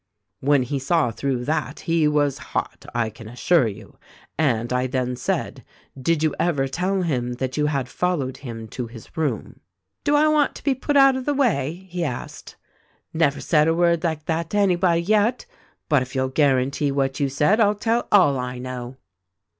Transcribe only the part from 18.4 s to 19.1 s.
know.'